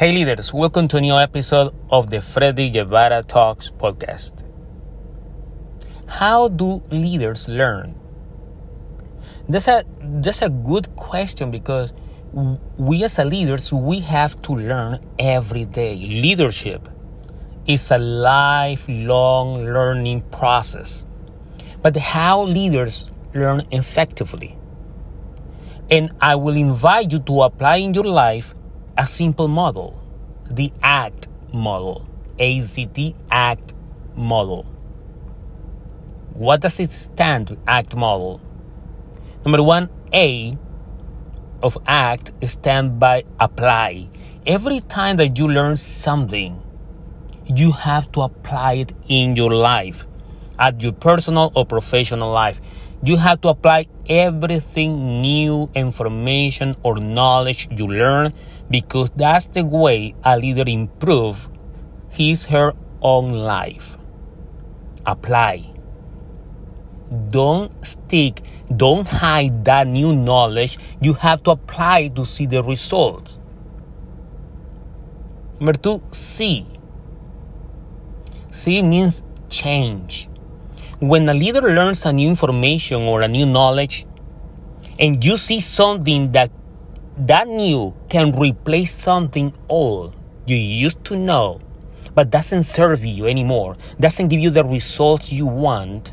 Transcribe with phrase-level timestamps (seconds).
[0.00, 4.42] Hey leaders, welcome to a new episode of the Freddy Guevara Talks podcast.
[6.06, 7.94] How do leaders learn?
[9.46, 11.92] That's a that's a good question because
[12.78, 15.96] we as leaders we have to learn every day.
[15.96, 16.88] Leadership
[17.66, 21.04] is a lifelong learning process.
[21.82, 24.56] But how leaders learn effectively?
[25.90, 28.54] And I will invite you to apply in your life
[29.00, 29.98] a simple model,
[30.50, 32.06] the ACT model,
[32.38, 33.72] ACT ACT
[34.14, 34.64] model.
[36.34, 38.42] What does it stand to ACT model?
[39.42, 40.58] Number one, A
[41.62, 44.10] of ACT stand by apply.
[44.44, 46.60] Every time that you learn something,
[47.46, 50.06] you have to apply it in your life,
[50.58, 52.60] at your personal or professional life.
[53.02, 58.34] You have to apply everything new information or knowledge you learn
[58.70, 61.48] because that's the way a leader improve
[62.10, 63.96] his her own life.
[65.06, 65.64] Apply.
[67.30, 68.42] Don't stick,
[68.76, 70.78] don't hide that new knowledge.
[71.00, 73.38] You have to apply to see the results.
[75.58, 76.66] Number two, C.
[78.50, 80.28] C means change.
[81.00, 84.06] When a leader learns a new information or a new knowledge,
[84.98, 86.50] and you see something that
[87.16, 90.14] that new can replace something old
[90.46, 91.62] you used to know,
[92.14, 96.12] but doesn't serve you anymore, doesn't give you the results you want,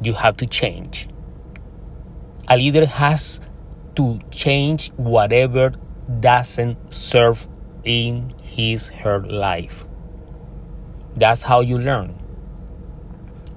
[0.00, 1.08] you have to change.
[2.46, 3.40] A leader has
[3.96, 5.72] to change whatever
[6.20, 7.48] doesn't serve
[7.82, 9.84] in his her life.
[11.16, 12.19] That's how you learn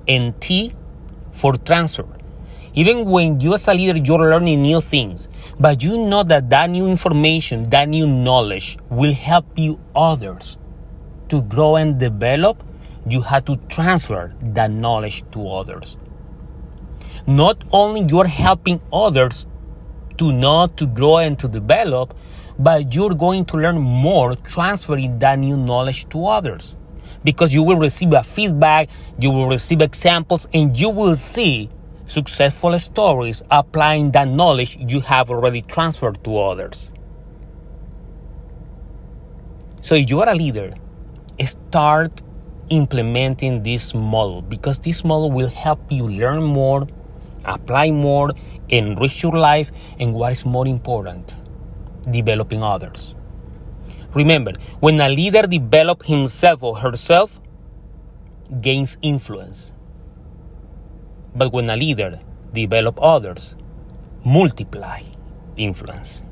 [0.07, 0.73] and T
[1.31, 2.05] for transfer.
[2.75, 5.27] Even when you as a leader, you're learning new things,
[5.59, 10.57] but you know that that new information, that new knowledge will help you others
[11.29, 12.63] to grow and develop,
[13.07, 15.97] you have to transfer that knowledge to others.
[17.27, 19.45] Not only you're helping others
[20.17, 22.15] to know, to grow and to develop,
[22.57, 26.75] but you're going to learn more transferring that new knowledge to others
[27.23, 28.89] because you will receive a feedback,
[29.19, 31.69] you will receive examples, and you will see
[32.05, 36.91] successful stories applying that knowledge you have already transferred to others.
[39.81, 40.73] So, if you are a leader,
[41.45, 42.21] start
[42.69, 46.87] implementing this model because this model will help you learn more,
[47.45, 48.31] apply more,
[48.69, 51.35] enrich your life, and what is more important,
[52.09, 53.15] developing others.
[54.13, 57.41] Remember, when a leader develops himself or herself,
[58.61, 59.73] gains influence.
[61.35, 62.19] But when a leader
[62.53, 63.55] develops others,
[64.23, 65.01] multiply
[65.57, 66.23] influence.